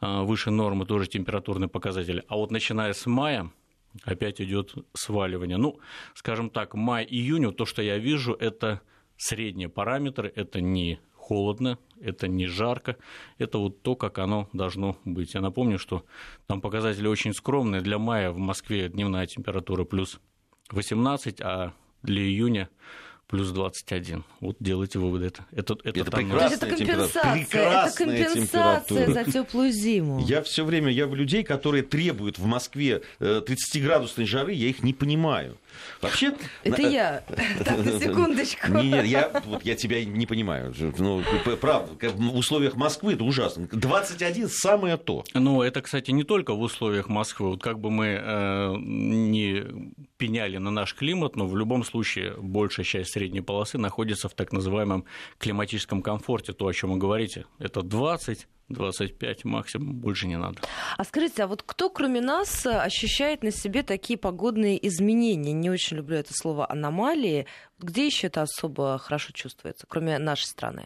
э, 0.00 0.22
выше 0.22 0.50
нормы 0.50 0.86
тоже 0.86 1.06
температурные 1.06 1.68
показатели. 1.68 2.24
А 2.28 2.36
вот 2.36 2.50
начиная 2.50 2.92
с 2.92 3.06
мая 3.06 3.50
опять 4.04 4.40
идет 4.40 4.74
сваливание. 4.94 5.56
Ну, 5.56 5.78
скажем 6.14 6.50
так, 6.50 6.74
май-июнь, 6.74 7.52
то, 7.54 7.64
что 7.64 7.82
я 7.82 7.98
вижу, 7.98 8.34
это 8.34 8.80
средние 9.16 9.68
параметры, 9.68 10.32
это 10.34 10.60
не 10.60 11.00
холодно, 11.28 11.78
это 12.00 12.26
не 12.26 12.46
жарко, 12.46 12.96
это 13.36 13.58
вот 13.58 13.82
то, 13.82 13.96
как 13.96 14.18
оно 14.18 14.48
должно 14.54 14.96
быть. 15.04 15.34
Я 15.34 15.42
напомню, 15.42 15.78
что 15.78 16.04
там 16.46 16.62
показатели 16.62 17.06
очень 17.06 17.34
скромные. 17.34 17.82
Для 17.82 17.98
мая 17.98 18.30
в 18.30 18.38
Москве 18.38 18.88
дневная 18.88 19.26
температура 19.26 19.84
плюс 19.84 20.20
18, 20.70 21.40
а 21.42 21.74
для 22.02 22.22
июня 22.22 22.70
плюс 23.28 23.50
21. 23.50 24.24
Вот 24.40 24.56
делайте 24.58 24.98
выводы. 24.98 25.26
Это, 25.26 25.44
это, 25.52 25.76
это, 25.84 26.00
это 26.00 26.10
прекрасная 26.10 26.56
это 26.56 26.66
компенсация, 26.66 27.34
это 27.34 27.96
компенсация 27.96 29.12
за 29.12 29.30
теплую 29.30 29.70
зиму. 29.70 30.20
Я 30.26 30.42
все 30.42 30.64
время, 30.64 30.90
я 30.90 31.06
в 31.06 31.14
людей, 31.14 31.44
которые 31.44 31.82
требуют 31.82 32.38
в 32.38 32.46
Москве 32.46 33.02
30-градусной 33.20 34.24
э, 34.24 34.26
жары, 34.26 34.52
я 34.52 34.68
их 34.68 34.82
не 34.82 34.94
понимаю. 34.94 35.58
Вообще... 36.00 36.34
Это 36.64 36.82
на... 36.82 36.86
я. 36.86 37.24
Так, 37.64 37.84
на 37.84 38.00
секундочку. 38.00 38.72
Нет, 38.72 39.04
я, 39.04 39.30
вот, 39.44 39.64
я 39.64 39.74
тебя 39.74 40.04
не 40.04 40.26
понимаю. 40.26 40.74
Ну, 40.98 41.22
правда, 41.60 41.92
в 42.10 42.36
условиях 42.36 42.76
Москвы 42.76 43.14
это 43.14 43.24
ужасно. 43.24 43.68
21 43.70 44.48
самое 44.48 44.96
то. 44.96 45.24
Ну, 45.34 45.62
это, 45.62 45.82
кстати, 45.82 46.10
не 46.10 46.24
только 46.24 46.54
в 46.54 46.60
условиях 46.60 47.08
Москвы. 47.08 47.50
Вот 47.50 47.62
как 47.62 47.78
бы 47.78 47.90
мы 47.90 48.06
э, 48.06 48.74
не 48.78 49.64
пеняли 50.16 50.58
на 50.58 50.70
наш 50.70 50.94
климат, 50.94 51.36
но 51.36 51.46
в 51.46 51.56
любом 51.56 51.84
случае 51.84 52.34
большая 52.38 52.84
часть 52.84 53.16
средней 53.18 53.40
полосы 53.40 53.78
находится 53.78 54.28
в 54.28 54.34
так 54.34 54.52
называемом 54.52 55.04
климатическом 55.38 56.02
комфорте, 56.02 56.52
то, 56.52 56.66
о 56.66 56.72
чем 56.72 56.92
вы 56.92 56.98
говорите. 56.98 57.46
Это 57.58 57.82
20 57.82 58.46
25 58.68 59.46
максимум, 59.46 59.94
больше 59.94 60.26
не 60.26 60.36
надо. 60.36 60.60
А 60.98 61.04
скажите, 61.04 61.42
а 61.42 61.46
вот 61.46 61.62
кто, 61.62 61.88
кроме 61.88 62.20
нас, 62.20 62.66
ощущает 62.66 63.42
на 63.42 63.50
себе 63.50 63.82
такие 63.82 64.18
погодные 64.18 64.86
изменения? 64.86 65.54
Не 65.54 65.70
очень 65.70 65.96
люблю 65.96 66.18
это 66.18 66.34
слово 66.34 66.70
аномалии. 66.70 67.46
Где 67.78 68.06
еще 68.06 68.26
это 68.26 68.42
особо 68.42 68.98
хорошо 68.98 69.32
чувствуется, 69.32 69.86
кроме 69.88 70.18
нашей 70.18 70.44
страны? 70.44 70.84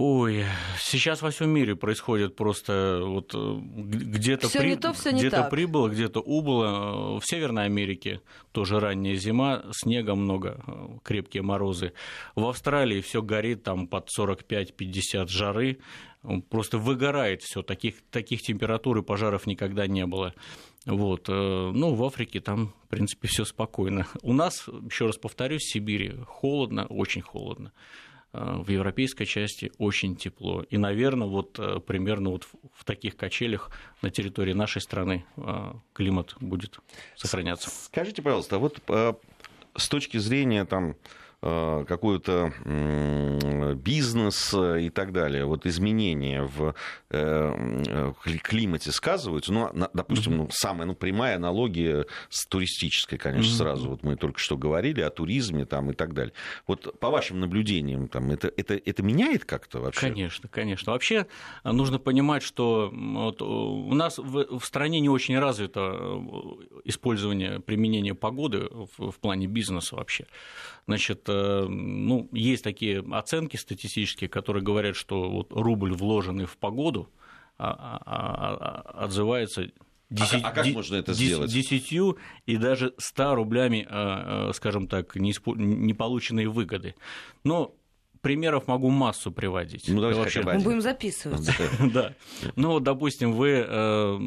Ой, 0.00 0.44
сейчас 0.78 1.22
во 1.22 1.30
всем 1.30 1.50
мире 1.50 1.74
происходит 1.74 2.36
просто 2.36 3.00
вот 3.02 3.32
э, 3.34 3.58
где-то 3.58 4.48
при... 4.48 4.76
где 4.76 5.28
прибыло, 5.50 5.88
где-то 5.88 6.20
убыло. 6.20 7.18
В 7.18 7.26
Северной 7.26 7.64
Америке 7.64 8.20
тоже 8.52 8.78
ранняя 8.78 9.16
зима, 9.16 9.64
снега 9.72 10.14
много, 10.14 10.62
э, 10.68 10.98
крепкие 11.02 11.42
морозы. 11.42 11.94
В 12.36 12.46
Австралии 12.46 13.00
все 13.00 13.22
горит 13.22 13.64
там 13.64 13.88
под 13.88 14.08
45-50 14.16 15.26
жары, 15.26 15.78
просто 16.48 16.78
выгорает 16.78 17.42
все, 17.42 17.62
таких, 17.62 17.96
таких 18.12 18.42
температур 18.42 18.98
и 18.98 19.02
пожаров 19.02 19.48
никогда 19.48 19.88
не 19.88 20.06
было. 20.06 20.32
Вот. 20.86 21.28
Э, 21.28 21.72
ну, 21.74 21.94
в 21.94 22.04
Африке 22.04 22.38
там, 22.38 22.72
в 22.84 22.88
принципе, 22.88 23.26
все 23.26 23.44
спокойно. 23.44 24.06
У 24.22 24.32
нас, 24.32 24.68
еще 24.68 25.06
раз 25.06 25.16
повторюсь, 25.16 25.62
в 25.62 25.72
Сибири 25.72 26.14
холодно, 26.24 26.86
очень 26.86 27.22
холодно. 27.22 27.72
Э, 28.32 28.56
в 28.58 28.68
европейской 28.68 29.24
части 29.24 29.72
очень 29.78 30.16
тепло. 30.16 30.62
И, 30.68 30.76
наверное, 30.76 31.26
вот 31.26 31.58
э, 31.58 31.80
примерно 31.80 32.30
вот 32.30 32.46
в 32.74 32.84
таких 32.84 33.16
качелях 33.16 33.70
на 34.02 34.10
территории 34.10 34.52
нашей 34.52 34.82
страны 34.82 35.24
э, 35.36 35.72
климат 35.94 36.34
будет 36.40 36.78
сохраняться. 37.16 37.70
Скажите, 37.70 38.20
пожалуйста, 38.20 38.56
а 38.56 38.58
вот 38.58 38.80
с 39.76 39.88
точки 39.88 40.18
зрения 40.18 40.64
там 40.64 40.96
какой-то 41.40 42.52
бизнес 43.76 44.54
и 44.54 44.90
так 44.90 45.12
далее, 45.12 45.44
вот 45.44 45.66
изменения 45.66 46.42
в 46.42 46.74
э, 47.10 48.12
климате 48.42 48.90
сказываются, 48.90 49.52
ну, 49.52 49.70
допустим, 49.94 50.36
ну, 50.36 50.48
самая 50.50 50.86
ну, 50.86 50.94
прямая 50.94 51.36
аналогия 51.36 52.06
с 52.28 52.46
туристической, 52.46 53.18
конечно, 53.18 53.54
сразу, 53.54 53.90
вот 53.90 54.02
мы 54.02 54.16
только 54.16 54.38
что 54.40 54.56
говорили 54.56 55.00
о 55.00 55.10
туризме 55.10 55.64
там 55.64 55.90
и 55.90 55.94
так 55.94 56.12
далее. 56.12 56.32
Вот 56.66 56.98
по 56.98 57.10
вашим 57.10 57.40
наблюдениям, 57.40 58.08
там, 58.08 58.30
это, 58.30 58.52
это, 58.56 58.74
это 58.74 59.02
меняет 59.02 59.44
как-то 59.44 59.80
вообще? 59.80 60.00
Конечно, 60.00 60.48
конечно. 60.48 60.92
Вообще 60.92 61.26
нужно 61.64 61.98
понимать, 61.98 62.42
что 62.42 62.90
вот 62.92 63.42
у 63.42 63.94
нас 63.94 64.18
в, 64.18 64.58
в 64.58 64.64
стране 64.64 65.00
не 65.00 65.08
очень 65.08 65.38
развито 65.38 65.96
э, 65.98 66.80
использование, 66.84 67.60
применение 67.60 68.14
погоды 68.14 68.68
в, 68.70 69.10
в 69.12 69.18
плане 69.18 69.46
бизнеса 69.46 69.96
вообще. 69.96 70.26
Значит, 70.86 71.27
э, 71.28 71.66
ну, 71.68 72.28
есть 72.32 72.64
такие 72.64 73.04
оценки 73.12 73.56
статистические, 73.56 74.28
которые 74.28 74.62
говорят, 74.62 74.96
что 74.96 75.30
вот 75.30 75.52
рубль, 75.52 75.92
вложенный 75.92 76.46
в 76.46 76.56
погоду, 76.56 77.10
а, 77.58 77.70
а, 77.70 78.92
а, 78.94 79.04
отзывается 79.04 79.70
10, 80.10 80.44
а, 80.44 80.48
а 80.48 80.52
как 80.52 80.66
можно 80.66 80.96
это 80.96 81.12
сделать? 81.12 81.50
Десятью 81.50 82.18
и 82.46 82.56
даже 82.56 82.94
100 82.98 83.34
рублями, 83.34 83.86
скажем 84.54 84.88
так, 84.88 85.16
не 85.16 85.92
полученные 85.92 86.48
выгоды. 86.48 86.94
Но 87.44 87.74
примеров 88.20 88.66
могу 88.66 88.90
массу 88.90 89.32
приводить. 89.32 89.88
Ну, 89.88 90.00
давайте 90.00 90.20
вообще... 90.20 90.42
Мы 90.42 90.58
будем 90.58 90.80
записывать. 90.80 91.48
Да. 91.92 92.14
Ну, 92.56 92.80
допустим, 92.80 93.32
вы, 93.32 93.64
э, 93.66 94.18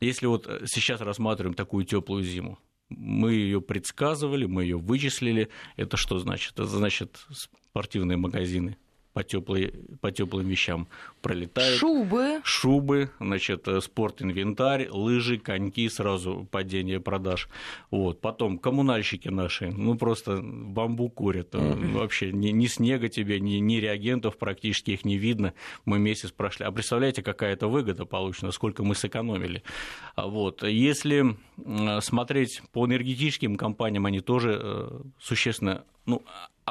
если 0.00 0.26
вот 0.26 0.46
сейчас 0.66 1.00
рассматриваем 1.00 1.54
такую 1.54 1.84
теплую 1.84 2.24
зиму, 2.24 2.58
мы 2.88 3.32
ее 3.32 3.60
предсказывали, 3.60 4.46
мы 4.46 4.62
ее 4.64 4.78
вычислили. 4.78 5.48
Это 5.76 5.96
что 5.96 6.18
значит? 6.18 6.52
Это 6.54 6.66
значит 6.66 7.18
спортивные 7.30 8.16
магазины 8.16 8.76
по, 9.18 9.24
теплой, 9.24 9.74
по 10.00 10.12
теплым 10.12 10.46
вещам 10.46 10.86
пролетают. 11.22 11.80
Шубы. 11.80 12.40
Шубы, 12.44 13.10
значит, 13.18 13.66
э, 13.66 13.80
спорт-инвентарь, 13.80 14.88
лыжи, 14.90 15.38
коньки, 15.38 15.88
сразу 15.88 16.46
падение 16.52 17.00
продаж. 17.00 17.48
Вот. 17.90 18.20
Потом 18.20 18.58
коммунальщики 18.58 19.26
наши, 19.26 19.72
ну, 19.72 19.96
просто 19.96 20.40
бамбук 20.40 21.14
курят. 21.14 21.52
Mm-hmm. 21.52 21.92
Вообще 21.94 22.30
ни, 22.30 22.50
ни 22.50 22.66
снега 22.66 23.08
тебе, 23.08 23.40
ни, 23.40 23.54
ни 23.54 23.78
реагентов 23.78 24.38
практически 24.38 24.92
их 24.92 25.04
не 25.04 25.18
видно. 25.18 25.52
Мы 25.84 25.98
месяц 25.98 26.30
прошли. 26.30 26.64
А 26.64 26.70
представляете, 26.70 27.24
какая 27.24 27.54
это 27.54 27.66
выгода 27.66 28.06
получена, 28.06 28.52
сколько 28.52 28.84
мы 28.84 28.94
сэкономили. 28.94 29.64
А 30.14 30.28
вот. 30.28 30.62
Если 30.62 31.36
смотреть 32.00 32.62
по 32.70 32.86
энергетическим 32.86 33.56
компаниям, 33.56 34.06
они 34.06 34.20
тоже 34.20 34.60
э, 34.62 35.00
существенно 35.18 35.82
ну, 36.08 36.22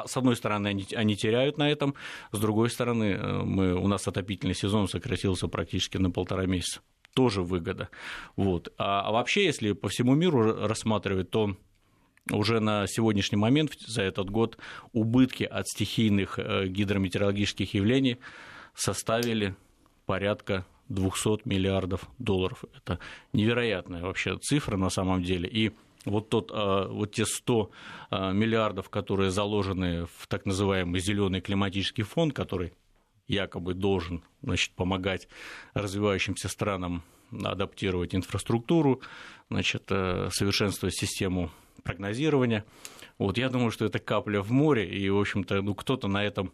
с 0.06 0.16
одной 0.16 0.36
стороны, 0.36 0.68
они, 0.68 0.86
они 0.94 1.16
теряют 1.16 1.58
на 1.58 1.70
этом, 1.70 1.94
с 2.32 2.38
другой 2.38 2.70
стороны, 2.70 3.04
э, 3.04 3.42
мы, 3.42 3.74
у 3.74 3.88
нас 3.88 4.06
отопительный 4.06 4.54
сезон 4.54 4.88
сократился 4.88 5.48
практически 5.48 5.96
на 5.96 6.10
полтора 6.10 6.46
месяца. 6.46 6.80
Тоже 7.14 7.42
выгода. 7.42 7.88
Вот. 8.36 8.72
А, 8.78 9.02
а 9.02 9.12
вообще, 9.12 9.44
если 9.44 9.72
по 9.72 9.88
всему 9.88 10.14
миру 10.14 10.66
рассматривать, 10.66 11.30
то 11.30 11.56
уже 12.30 12.60
на 12.60 12.86
сегодняшний 12.86 13.38
момент, 13.38 13.72
за 13.80 14.02
этот 14.02 14.30
год, 14.30 14.58
убытки 14.92 15.44
от 15.44 15.66
стихийных 15.66 16.38
э, 16.38 16.66
гидрометеорологических 16.68 17.74
явлений 17.74 18.18
составили 18.74 19.56
порядка 20.06 20.66
200 20.88 21.46
миллиардов 21.46 22.08
долларов. 22.18 22.64
Это 22.76 22.98
невероятная 23.32 24.02
вообще 24.02 24.38
цифра 24.38 24.76
на 24.76 24.90
самом 24.90 25.22
деле. 25.22 25.48
И 25.48 25.72
вот, 26.10 26.28
тот, 26.28 26.50
а, 26.52 26.88
вот 26.88 27.12
те 27.12 27.24
100 27.24 27.70
а, 28.10 28.32
миллиардов, 28.32 28.90
которые 28.90 29.30
заложены 29.30 30.06
в 30.06 30.26
так 30.26 30.46
называемый 30.46 31.00
зеленый 31.00 31.40
климатический 31.40 32.04
фонд, 32.04 32.32
который 32.32 32.72
якобы 33.26 33.74
должен 33.74 34.22
значит, 34.42 34.72
помогать 34.72 35.28
развивающимся 35.74 36.48
странам 36.48 37.02
адаптировать 37.30 38.14
инфраструктуру, 38.14 39.02
значит, 39.50 39.84
э, 39.90 40.30
совершенствовать 40.32 40.94
систему 40.96 41.50
прогнозирования. 41.82 42.64
Вот, 43.18 43.36
я 43.36 43.50
думаю, 43.50 43.70
что 43.70 43.84
это 43.84 43.98
капля 43.98 44.40
в 44.40 44.50
море, 44.50 44.88
и, 44.88 45.10
в 45.10 45.18
общем-то, 45.18 45.60
ну, 45.60 45.74
кто-то 45.74 46.08
на 46.08 46.24
этом 46.24 46.52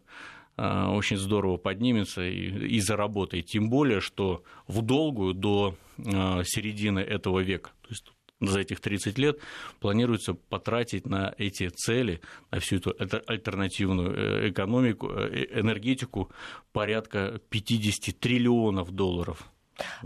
а, 0.56 0.90
очень 0.90 1.16
здорово 1.16 1.58
поднимется 1.58 2.22
и, 2.22 2.48
и 2.66 2.80
заработает. 2.80 3.46
Тем 3.46 3.70
более, 3.70 4.00
что 4.00 4.42
в 4.66 4.82
долгую 4.82 5.34
до 5.34 5.76
середины 5.96 6.98
этого 6.98 7.38
века, 7.38 7.70
то 7.82 7.88
есть 7.90 8.12
за 8.48 8.60
этих 8.60 8.80
30 8.80 9.18
лет 9.18 9.38
планируется 9.80 10.34
потратить 10.34 11.06
на 11.06 11.34
эти 11.38 11.68
цели, 11.68 12.20
на 12.50 12.60
всю 12.60 12.76
эту 12.76 12.94
альтернативную 13.26 14.14
э, 14.14 14.50
экономику, 14.50 15.10
э, 15.10 15.60
энергетику 15.60 16.30
порядка 16.72 17.40
50 17.50 18.18
триллионов 18.18 18.90
долларов. 18.90 19.48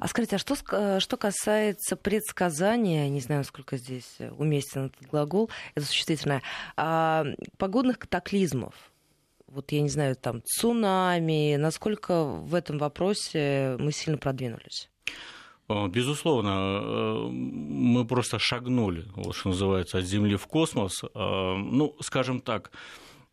А 0.01 0.09
скажите, 0.09 0.37
а 0.37 0.39
что, 0.39 0.57
э, 0.73 1.01
что 1.01 1.17
касается 1.17 1.97
предсказания, 1.97 3.09
не 3.09 3.21
знаю, 3.21 3.41
насколько 3.41 3.77
здесь 3.77 4.17
уместен 4.39 4.87
этот 4.87 5.09
глагол, 5.11 5.51
это 5.75 5.87
существительное, 5.87 6.43
а, 6.77 7.27
погодных 7.59 7.99
катаклизмов, 7.99 8.75
вот 9.47 9.73
я 9.73 9.81
не 9.81 9.89
знаю, 9.89 10.17
там, 10.17 10.43
цунами, 10.45 11.57
насколько 11.57 12.25
в 12.25 12.55
этом 12.55 12.79
вопросе 12.79 13.77
мы 13.79 13.93
сильно 13.93 14.19
продвинулись? 14.19 14.91
Э, 15.69 15.89
безусловно, 15.89 16.51
э, 16.51 17.29
мы 17.31 18.07
просто 18.07 18.39
шагнули, 18.39 19.05
вот 19.17 19.35
что 19.37 19.51
называется, 19.51 19.99
от 19.99 20.05
Земли 20.05 20.37
в 20.37 20.47
космос. 20.47 21.05
Э, 21.05 21.55
ну, 21.57 21.95
скажем 22.01 22.41
так, 22.41 22.73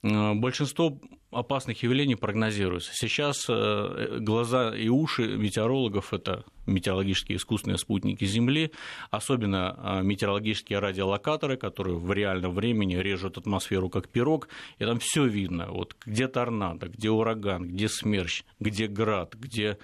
большинство 0.04 1.00
опасных 1.32 1.84
явлений 1.84 2.16
прогнозируется. 2.16 2.92
Сейчас 2.94 3.48
глаза 3.48 4.76
и 4.76 4.88
уши 4.88 5.38
метеорологов– 5.38 6.14
это 6.14 6.46
метеорологические 6.66 7.38
искусственные 7.38 7.78
спутники 7.78 8.26
Земли, 8.26 8.72
особенно 9.12 9.76
а, 9.78 10.02
метеорологические 10.02 10.80
радиолокаторы, 10.80 11.58
которые 11.58 11.98
в 11.98 12.12
реальном 12.12 12.54
времени 12.54 12.96
режут 12.96 13.38
атмосферу 13.38 13.90
как 13.90 14.10
пирог, 14.10 14.48
и 14.80 14.86
там 14.86 15.00
все 15.00 15.26
видно. 15.26 15.68
Вот 15.70 15.96
где 16.06 16.28
торнадо, 16.28 16.88
где 16.88 17.10
ураган, 17.10 17.68
где 17.68 17.90
смерч, 17.90 18.44
где 18.60 18.88
град, 18.88 19.36
где 19.36 19.78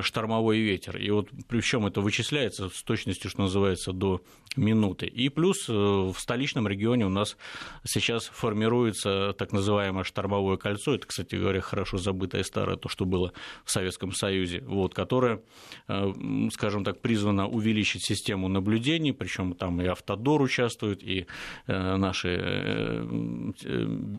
штормовой 0.00 0.58
ветер. 0.58 0.96
И 0.98 1.10
вот 1.10 1.28
причем 1.48 1.86
это 1.86 2.00
вычисляется 2.00 2.68
с 2.68 2.82
точностью, 2.82 3.30
что 3.30 3.42
называется, 3.42 3.92
до 3.92 4.20
минуты. 4.56 5.06
И 5.06 5.28
плюс 5.28 5.68
э, 5.68 5.72
в 5.72 6.14
столичном 6.18 6.66
регионе 6.66 7.06
у 7.06 7.10
нас 7.10 7.36
сейчас 7.84 8.26
формируется 8.26 9.34
так 9.38 9.52
называемое 9.52 10.04
штормовое 10.04 10.56
кольцо. 10.56 10.87
Это, 10.94 11.06
кстати 11.06 11.36
говоря, 11.36 11.60
хорошо 11.60 11.98
забытое 11.98 12.42
старое, 12.42 12.76
то, 12.76 12.88
что 12.88 13.04
было 13.04 13.32
в 13.64 13.70
Советском 13.70 14.12
Союзе, 14.12 14.62
вот, 14.66 14.94
которое 14.94 15.42
э, 15.88 16.12
скажем 16.52 16.84
так, 16.84 17.00
призвана 17.00 17.46
увеличить 17.48 18.04
систему 18.04 18.48
наблюдений, 18.48 19.12
причем 19.12 19.54
там 19.54 19.80
и 19.80 19.86
Автодор 19.86 20.42
участвует, 20.42 21.02
и 21.02 21.26
э, 21.66 21.96
наши 21.96 22.28
э, 22.28 23.02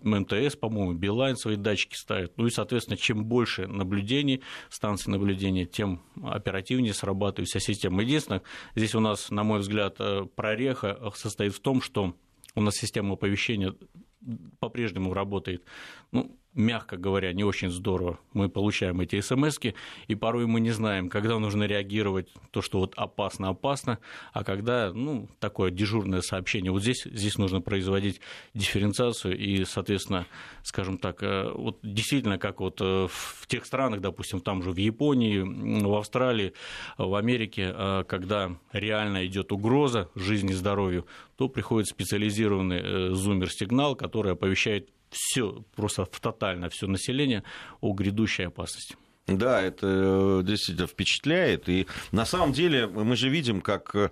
МТС, 0.04 0.56
по-моему, 0.56 0.94
Билайн 0.94 1.36
свои 1.36 1.56
датчики 1.56 1.96
ставят. 1.96 2.38
Ну 2.38 2.48
и, 2.48 2.50
соответственно, 2.50 2.98
чем 2.98 3.26
больше 3.26 3.68
наблюдений, 3.68 4.42
станций 4.70 5.12
наблюдения, 5.12 5.66
тем 5.66 6.02
оперативнее 6.24 6.94
срабатывает 6.94 7.50
вся 7.50 7.60
система. 7.60 8.02
Единственное, 8.02 8.42
здесь 8.76 8.96
у 8.96 9.00
нас, 9.00 9.30
на 9.30 9.44
мой 9.44 9.60
взгляд, 9.60 9.98
прореха 10.36 11.12
состоит 11.16 11.54
в 11.54 11.60
том, 11.60 11.82
что 11.82 12.16
у 12.56 12.62
нас 12.62 12.76
система 12.76 13.14
оповещения 13.14 13.74
по-прежнему 14.60 15.14
работает 15.14 15.64
ну, 16.12 16.38
мягко 16.60 16.98
говоря, 16.98 17.34
не 17.34 17.44
очень 17.44 17.72
здорово. 17.72 18.20
Мы 18.34 18.50
получаем 18.50 19.00
эти 19.00 19.20
смс 19.22 19.58
и 20.08 20.16
порой 20.16 20.46
мы 20.46 20.60
не 20.60 20.72
знаем, 20.72 21.10
когда 21.10 21.40
нужно 21.40 21.64
реагировать, 21.64 22.28
то, 22.52 22.62
что 22.62 22.80
вот 22.80 22.94
опасно-опасно, 22.96 24.00
а 24.34 24.44
когда, 24.44 24.92
ну, 24.94 25.28
такое 25.40 25.72
дежурное 25.72 26.22
сообщение. 26.22 26.72
Вот 26.72 26.82
здесь, 26.82 27.04
здесь 27.06 27.38
нужно 27.38 27.62
производить 27.62 28.20
дифференциацию 28.54 29.38
и, 29.38 29.64
соответственно, 29.66 30.28
скажем 30.64 30.98
так, 30.98 31.24
э, 31.24 31.52
вот 31.54 31.80
действительно, 31.82 32.38
как 32.38 32.60
вот 32.60 32.82
э, 32.82 33.08
в 33.10 33.48
тех 33.48 33.66
странах, 33.66 34.02
допустим, 34.02 34.42
там 34.42 34.62
же 34.62 34.72
в 34.72 34.78
Японии, 34.78 35.40
в 35.40 35.96
Австралии, 35.96 36.54
в 36.98 37.16
Америке, 37.16 37.74
э, 37.74 38.04
когда 38.08 38.52
реально 38.74 39.26
идет 39.26 39.52
угроза 39.52 40.10
жизни 40.16 40.52
и 40.52 40.56
здоровью, 40.56 41.06
то 41.38 41.48
приходит 41.48 41.88
специализированный 41.88 43.16
зумер-сигнал, 43.16 43.96
который 43.96 44.34
оповещает 44.34 44.90
все, 45.10 45.64
просто 45.76 46.06
тотально 46.06 46.70
все 46.70 46.88
население 46.88 47.44
о 47.82 47.94
грядущей 47.94 48.48
опасности. 48.48 48.96
Да, 49.28 49.62
это 49.62 49.88
э, 49.88 50.42
действительно 50.44 50.88
впечатляет. 50.88 51.70
И 51.70 51.88
на 52.12 52.26
самом 52.26 52.52
деле 52.52 52.88
мы 52.88 53.16
же 53.16 53.30
видим, 53.30 53.62
как 53.62 53.94
э, 53.96 54.10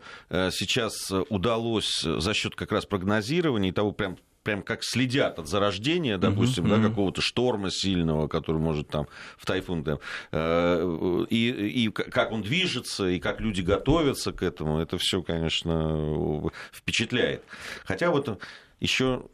сейчас 0.52 1.12
удалось 1.30 2.02
за 2.02 2.34
счет 2.34 2.56
как 2.56 2.72
раз 2.72 2.86
прогнозирования 2.86 3.70
и 3.70 3.74
того 3.74 3.92
прям 3.92 4.18
прям 4.44 4.62
как 4.62 4.80
следят 4.82 5.40
от 5.40 5.50
зарождения, 5.50 6.18
допустим, 6.18 6.64
Мгм, 6.64 6.72
да, 6.72 6.78
мгм. 6.78 6.90
какого-то 6.90 7.20
шторма 7.22 7.70
сильного, 7.70 8.30
который 8.30 8.62
может 8.62 8.88
там 8.88 9.08
в 9.38 9.46
тайфун, 9.46 9.84
там, 9.84 10.00
э, 10.32 11.26
и, 11.30 11.50
и 11.50 11.90
как 11.90 12.32
он 12.32 12.44
движется, 12.44 13.10
и 13.10 13.20
как 13.20 13.42
люди 13.42 13.60
готовятся 13.60 14.32
к 14.32 14.44
этому, 14.44 14.80
это 14.80 14.98
все, 14.98 15.22
конечно, 15.22 16.50
впечатляет. 16.72 17.44
Хотя 17.84 18.10
вот 18.10 18.42
еще 18.80 19.26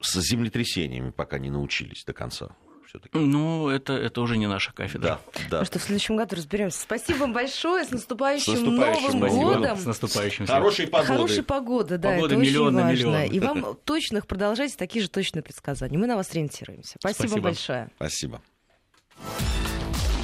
с 0.00 0.18
землетрясениями 0.20 1.10
пока 1.10 1.38
не 1.38 1.50
научились 1.50 2.04
до 2.04 2.12
конца. 2.12 2.48
Все-таки. 2.86 3.16
Ну, 3.16 3.68
это, 3.68 3.92
это 3.92 4.20
уже 4.20 4.36
не 4.36 4.48
наша 4.48 4.72
кафедра. 4.72 5.20
Да, 5.32 5.40
да. 5.48 5.58
Ну 5.60 5.64
что, 5.64 5.78
в 5.78 5.82
следующем 5.82 6.16
году 6.16 6.34
разберемся. 6.34 6.80
Спасибо 6.80 7.18
вам 7.18 7.32
большое. 7.32 7.84
С 7.84 7.92
наступающим, 7.92 8.56
С 8.56 8.60
наступающим 8.60 9.04
Новым 9.04 9.18
Спасибо. 9.20 9.44
годом. 9.54 9.76
С 9.78 9.84
наступающим. 9.84 10.46
Хорошей 10.48 10.86
погоды. 10.88 11.06
Хорошей 11.12 11.42
погоды, 11.44 11.98
да, 11.98 12.10
Погода 12.10 12.34
это 12.34 12.42
миллион 12.42 12.74
на 12.74 12.88
очень 12.90 13.06
важно. 13.06 13.28
миллион. 13.28 13.32
И 13.32 13.38
вам 13.62 13.76
точных, 13.84 14.26
продолжайте 14.26 14.76
такие 14.76 15.02
же 15.04 15.08
точные 15.08 15.42
предсказания. 15.44 15.96
Мы 15.96 16.08
на 16.08 16.16
вас 16.16 16.32
ориентируемся. 16.32 16.96
Спасибо, 16.98 17.26
Спасибо. 17.28 17.42
большое. 17.42 17.90
Спасибо. 17.94 18.42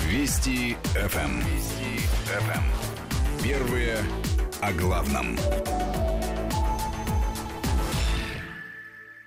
Вести 0.08 0.76
ФМ. 0.92 1.38
Вести 1.38 2.00
ФМ. 2.26 3.42
Первые 3.44 3.98
о 4.60 4.72
главном. 4.72 5.36